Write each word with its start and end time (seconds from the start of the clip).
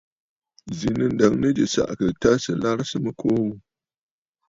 Zǐ 0.77 0.89
nɨ̂ 0.97 1.07
ǹdəŋnə 1.13 1.47
jì 1.57 1.65
sàʼàkə̀ 1.73 2.09
tâ 2.21 2.29
sɨ̀ 2.43 2.55
larɨsə 2.61 2.97
mɨkuu 3.03 3.41
mya 3.45 3.45
ghu. 3.47 3.57